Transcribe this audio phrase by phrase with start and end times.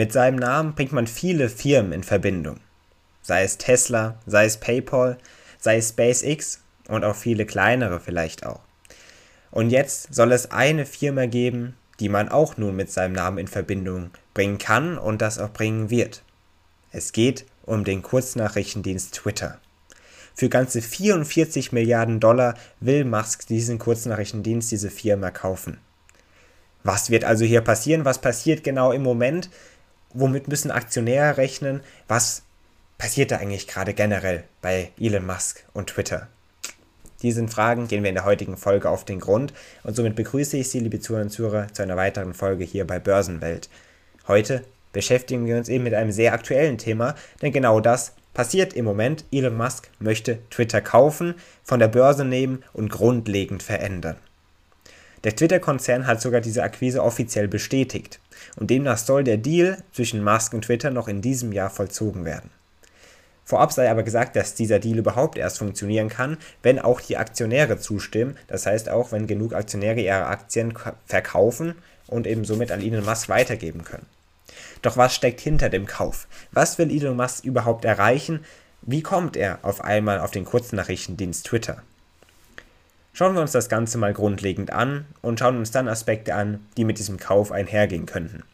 [0.00, 2.58] Mit seinem Namen bringt man viele Firmen in Verbindung.
[3.20, 5.18] Sei es Tesla, sei es PayPal,
[5.58, 8.60] sei es SpaceX und auch viele kleinere vielleicht auch.
[9.50, 13.46] Und jetzt soll es eine Firma geben, die man auch nun mit seinem Namen in
[13.46, 16.22] Verbindung bringen kann und das auch bringen wird.
[16.92, 19.60] Es geht um den Kurznachrichtendienst Twitter.
[20.34, 25.78] Für ganze 44 Milliarden Dollar will Musk diesen Kurznachrichtendienst, diese Firma kaufen.
[26.82, 28.06] Was wird also hier passieren?
[28.06, 29.50] Was passiert genau im Moment?
[30.12, 31.80] Womit müssen Aktionäre rechnen?
[32.08, 32.42] Was
[32.98, 36.28] passiert da eigentlich gerade generell bei Elon Musk und Twitter?
[37.22, 39.52] Diesen Fragen gehen wir in der heutigen Folge auf den Grund
[39.84, 42.98] und somit begrüße ich Sie, liebe Zuhörer und Zuhörer, zu einer weiteren Folge hier bei
[42.98, 43.68] Börsenwelt.
[44.26, 48.86] Heute beschäftigen wir uns eben mit einem sehr aktuellen Thema, denn genau das passiert im
[48.86, 49.24] Moment.
[49.30, 54.16] Elon Musk möchte Twitter kaufen, von der Börse nehmen und grundlegend verändern.
[55.24, 58.20] Der Twitter-Konzern hat sogar diese Akquise offiziell bestätigt
[58.56, 62.50] und demnach soll der Deal zwischen Musk und Twitter noch in diesem Jahr vollzogen werden.
[63.44, 67.78] Vorab sei aber gesagt, dass dieser Deal überhaupt erst funktionieren kann, wenn auch die Aktionäre
[67.78, 70.72] zustimmen, das heißt auch, wenn genug Aktionäre ihre Aktien
[71.04, 71.74] verkaufen
[72.06, 74.06] und eben somit an Elon Musk weitergeben können.
[74.82, 76.28] Doch was steckt hinter dem Kauf?
[76.52, 78.44] Was will Elon Musk überhaupt erreichen?
[78.82, 81.82] Wie kommt er auf einmal auf den Kurznachrichtendienst Twitter?
[83.12, 86.84] Schauen wir uns das Ganze mal grundlegend an und schauen uns dann Aspekte an, die
[86.84, 88.44] mit diesem Kauf einhergehen könnten.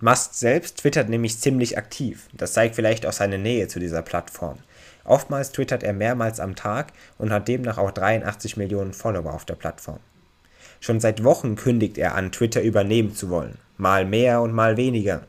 [0.00, 2.28] Musk selbst twittert nämlich ziemlich aktiv.
[2.32, 4.58] Das zeigt vielleicht auch seine Nähe zu dieser Plattform.
[5.04, 9.56] Oftmals twittert er mehrmals am Tag und hat demnach auch 83 Millionen Follower auf der
[9.56, 9.98] Plattform.
[10.80, 13.58] Schon seit Wochen kündigt er an, Twitter übernehmen zu wollen.
[13.76, 15.22] Mal mehr und mal weniger.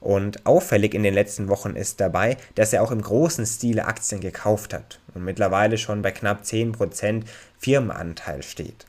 [0.00, 4.20] Und auffällig in den letzten Wochen ist dabei, dass er auch im großen Stile Aktien
[4.20, 7.24] gekauft hat und mittlerweile schon bei knapp 10%
[7.58, 8.86] Firmenanteil steht.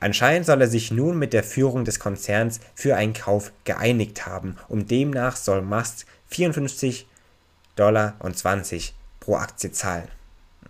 [0.00, 4.56] Anscheinend soll er sich nun mit der Führung des Konzerns für einen Kauf geeinigt haben
[4.68, 7.04] und demnach soll Musk 54,20
[7.76, 8.16] Dollar
[9.20, 10.08] pro Aktie zahlen.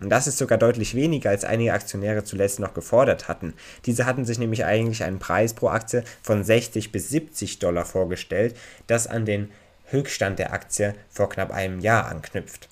[0.01, 3.53] Und das ist sogar deutlich weniger, als einige Aktionäre zuletzt noch gefordert hatten.
[3.85, 8.55] Diese hatten sich nämlich eigentlich einen Preis pro Aktie von 60 bis 70 Dollar vorgestellt,
[8.87, 9.51] das an den
[9.85, 12.67] Höchststand der Aktie vor knapp einem Jahr anknüpft.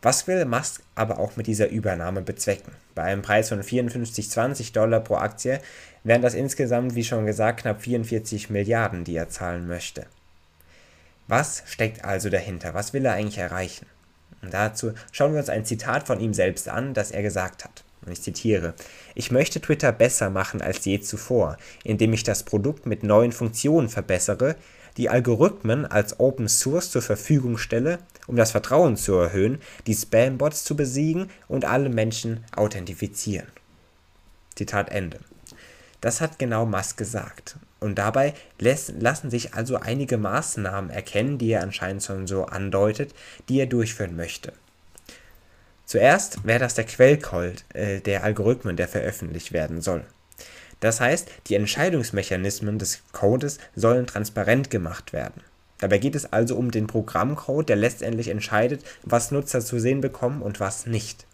[0.00, 2.72] Was will Musk aber auch mit dieser Übernahme bezwecken?
[2.94, 5.60] Bei einem Preis von 54,20 Dollar pro Aktie
[6.04, 10.06] wären das insgesamt, wie schon gesagt, knapp 44 Milliarden, die er zahlen möchte.
[11.28, 12.72] Was steckt also dahinter?
[12.72, 13.86] Was will er eigentlich erreichen?
[14.42, 17.84] Und dazu schauen wir uns ein Zitat von ihm selbst an, das er gesagt hat.
[18.04, 18.74] Und ich zitiere,
[19.14, 23.90] ich möchte Twitter besser machen als je zuvor, indem ich das Produkt mit neuen Funktionen
[23.90, 24.56] verbessere,
[24.96, 30.64] die Algorithmen als Open Source zur Verfügung stelle, um das Vertrauen zu erhöhen, die Spam-Bots
[30.64, 33.48] zu besiegen und alle Menschen authentifizieren.
[34.56, 35.20] Zitat Ende.
[36.00, 37.56] Das hat genau Musk gesagt.
[37.80, 43.14] Und dabei lässt, lassen sich also einige Maßnahmen erkennen, die er anscheinend schon so andeutet,
[43.48, 44.52] die er durchführen möchte.
[45.86, 50.04] Zuerst wäre das der Quellcode äh, der Algorithmen, der veröffentlicht werden soll.
[50.78, 55.42] Das heißt, die Entscheidungsmechanismen des Codes sollen transparent gemacht werden.
[55.78, 60.42] Dabei geht es also um den Programmcode, der letztendlich entscheidet, was Nutzer zu sehen bekommen
[60.42, 61.26] und was nicht.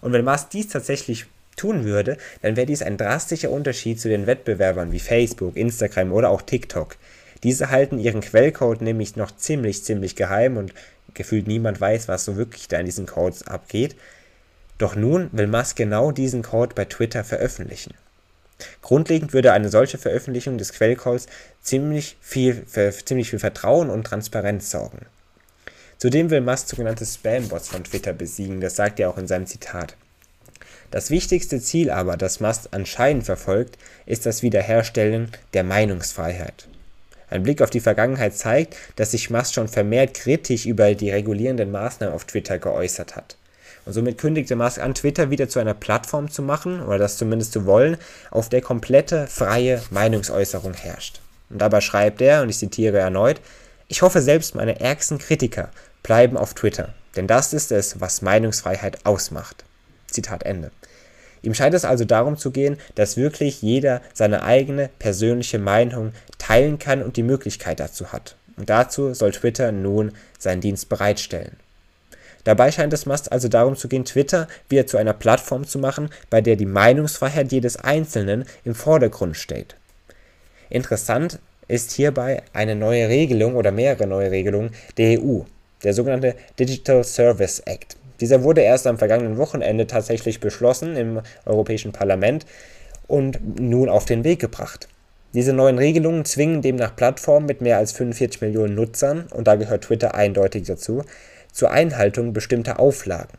[0.00, 1.26] Und wenn Musk dies tatsächlich
[1.58, 6.30] tun würde, dann wäre dies ein drastischer Unterschied zu den Wettbewerbern wie Facebook, Instagram oder
[6.30, 6.96] auch TikTok.
[7.42, 10.72] Diese halten ihren Quellcode nämlich noch ziemlich, ziemlich geheim und
[11.14, 13.96] gefühlt niemand weiß, was so wirklich da in diesen Codes abgeht.
[14.78, 17.94] Doch nun will Musk genau diesen Code bei Twitter veröffentlichen.
[18.82, 21.26] Grundlegend würde eine solche Veröffentlichung des Quellcodes
[21.62, 25.06] ziemlich viel, für ziemlich viel Vertrauen und Transparenz sorgen.
[25.98, 29.96] Zudem will Musk sogenannte Spam-Bots von Twitter besiegen, das sagt er auch in seinem Zitat.
[30.90, 33.76] Das wichtigste Ziel aber, das Musk anscheinend verfolgt,
[34.06, 36.66] ist das Wiederherstellen der Meinungsfreiheit.
[37.30, 41.70] Ein Blick auf die Vergangenheit zeigt, dass sich Musk schon vermehrt kritisch über die regulierenden
[41.70, 43.36] Maßnahmen auf Twitter geäußert hat.
[43.84, 47.52] Und somit kündigte Musk an, Twitter wieder zu einer Plattform zu machen, oder das zumindest
[47.52, 47.98] zu wollen,
[48.30, 51.20] auf der komplette freie Meinungsäußerung herrscht.
[51.50, 53.40] Und dabei schreibt er, und ich zitiere erneut,
[53.88, 55.70] ich hoffe selbst meine ärgsten Kritiker
[56.02, 59.64] bleiben auf Twitter, denn das ist es, was Meinungsfreiheit ausmacht.
[60.10, 60.70] Zitat Ende.
[61.42, 66.78] Ihm scheint es also darum zu gehen, dass wirklich jeder seine eigene persönliche Meinung teilen
[66.78, 68.36] kann und die Möglichkeit dazu hat.
[68.56, 71.56] Und dazu soll Twitter nun seinen Dienst bereitstellen.
[72.44, 76.08] Dabei scheint es Musk also darum zu gehen, Twitter wieder zu einer Plattform zu machen,
[76.30, 79.76] bei der die Meinungsfreiheit jedes Einzelnen im Vordergrund steht.
[80.70, 85.40] Interessant ist hierbei eine neue Regelung oder mehrere neue Regelungen der EU,
[85.84, 87.97] der sogenannte Digital Service Act.
[88.20, 92.46] Dieser wurde erst am vergangenen Wochenende tatsächlich beschlossen im Europäischen Parlament
[93.06, 94.88] und nun auf den Weg gebracht.
[95.34, 99.84] Diese neuen Regelungen zwingen demnach Plattformen mit mehr als 45 Millionen Nutzern, und da gehört
[99.84, 101.04] Twitter eindeutig dazu,
[101.52, 103.36] zur Einhaltung bestimmter Auflagen.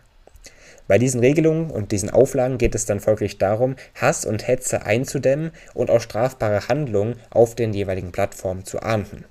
[0.87, 5.51] Bei diesen Regelungen und diesen Auflagen geht es dann folglich darum, Hass und Hetze einzudämmen
[5.73, 9.25] und auch strafbare Handlungen auf den jeweiligen Plattformen zu ahnden.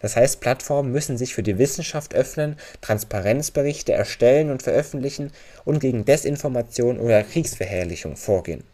[0.00, 5.32] Das heißt, Plattformen müssen sich für die Wissenschaft öffnen, Transparenzberichte erstellen und veröffentlichen
[5.64, 8.64] und gegen Desinformation oder Kriegsverherrlichung vorgehen.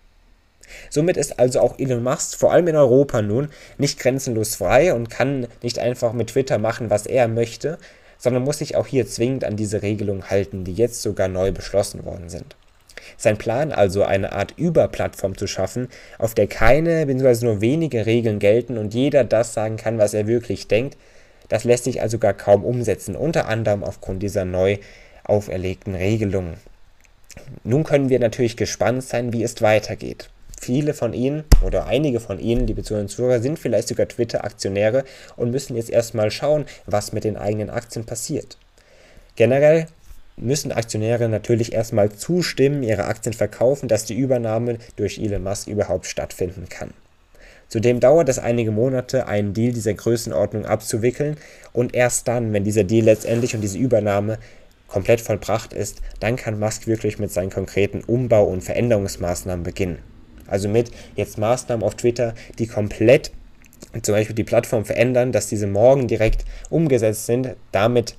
[0.90, 5.10] Somit ist also auch Elon Musk vor allem in Europa nun nicht grenzenlos frei und
[5.10, 7.78] kann nicht einfach mit Twitter machen, was er möchte,
[8.18, 12.04] sondern muss sich auch hier zwingend an diese Regelungen halten, die jetzt sogar neu beschlossen
[12.04, 12.56] worden sind.
[13.16, 15.88] Sein Plan also, eine Art Überplattform zu schaffen,
[16.18, 17.44] auf der keine bzw.
[17.44, 20.96] nur wenige Regeln gelten und jeder das sagen kann, was er wirklich denkt,
[21.48, 24.78] das lässt sich also gar kaum umsetzen, unter anderem aufgrund dieser neu
[25.24, 26.54] auferlegten Regelungen.
[27.64, 30.30] Nun können wir natürlich gespannt sein, wie es weitergeht.
[30.60, 35.04] Viele von Ihnen oder einige von Ihnen, liebe Zuhörer und Zuhörer, sind vielleicht sogar Twitter-Aktionäre
[35.36, 38.56] und müssen jetzt erstmal schauen, was mit den eigenen Aktien passiert.
[39.36, 39.86] Generell
[40.36, 46.06] müssen Aktionäre natürlich erstmal zustimmen, ihre Aktien verkaufen, dass die Übernahme durch Elon Musk überhaupt
[46.06, 46.92] stattfinden kann.
[47.68, 51.36] Zudem dauert es einige Monate, einen Deal dieser Größenordnung abzuwickeln
[51.72, 54.38] und erst dann, wenn dieser Deal letztendlich und diese Übernahme
[54.86, 59.98] komplett vollbracht ist, dann kann Musk wirklich mit seinen konkreten Umbau- und Veränderungsmaßnahmen beginnen.
[60.46, 63.32] Also mit jetzt Maßnahmen auf Twitter, die komplett
[64.02, 67.56] zum Beispiel die Plattform verändern, dass diese morgen direkt umgesetzt sind.
[67.72, 68.16] Damit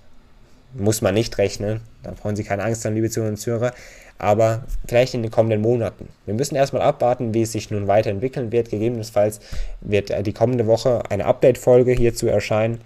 [0.78, 1.82] muss man nicht rechnen.
[2.04, 3.74] Da brauchen Sie keine Angst haben, liebe Zuhörer und Zuhörer.
[4.20, 6.10] Aber vielleicht in den kommenden Monaten.
[6.26, 8.70] Wir müssen erstmal abwarten, wie es sich nun weiterentwickeln wird.
[8.70, 9.40] Gegebenenfalls
[9.82, 12.82] wird die kommende Woche eine Update-Folge hierzu erscheinen.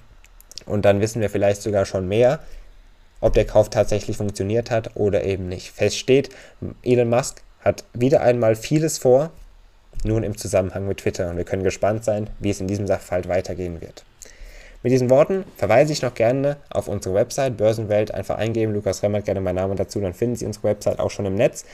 [0.66, 2.40] Und dann wissen wir vielleicht sogar schon mehr,
[3.22, 5.72] ob der Kauf tatsächlich funktioniert hat oder eben nicht.
[5.72, 6.30] Fest steht,
[6.84, 9.32] Elon Musk hat wieder einmal vieles vor,
[10.04, 11.30] nun im Zusammenhang mit Twitter.
[11.30, 14.04] Und wir können gespannt sein, wie es in diesem Sachverhalt weitergehen wird.
[14.84, 18.12] Mit diesen Worten verweise ich noch gerne auf unsere Website Börsenwelt.
[18.14, 21.28] Einfach eingeben, Lukas Remmert, gerne mein Name dazu, dann finden Sie unsere Website auch schon
[21.28, 21.66] im Netz.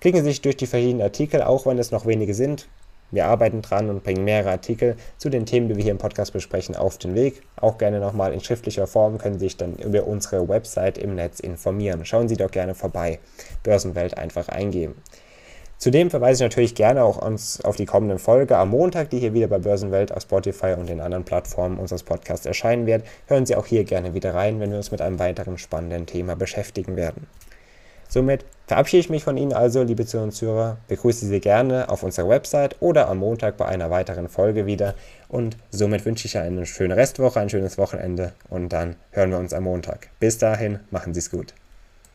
[0.00, 2.68] Klicken Sie sich durch die verschiedenen Artikel, auch wenn es noch wenige sind.
[3.10, 6.32] Wir arbeiten dran und bringen mehrere Artikel zu den Themen, die wir hier im Podcast
[6.32, 7.42] besprechen, auf den Weg.
[7.56, 11.40] Auch gerne nochmal in schriftlicher Form können Sie sich dann über unsere Website im Netz
[11.40, 12.04] informieren.
[12.04, 13.18] Schauen Sie doch gerne vorbei.
[13.62, 14.94] Börsenwelt einfach eingeben.
[15.84, 19.34] Zudem verweise ich natürlich gerne auch uns auf die kommende Folge am Montag, die hier
[19.34, 23.04] wieder bei Börsenwelt auf Spotify und den anderen Plattformen unseres Podcasts erscheinen wird.
[23.26, 26.36] Hören Sie auch hier gerne wieder rein, wenn wir uns mit einem weiteren spannenden Thema
[26.36, 27.26] beschäftigen werden.
[28.08, 32.76] Somit verabschiede ich mich von Ihnen also, liebe Zuhörer begrüße Sie gerne auf unserer Website
[32.80, 34.94] oder am Montag bei einer weiteren Folge wieder
[35.28, 39.52] und somit wünsche ich eine schöne Restwoche, ein schönes Wochenende und dann hören wir uns
[39.52, 40.08] am Montag.
[40.18, 41.52] Bis dahin, machen Sie es gut.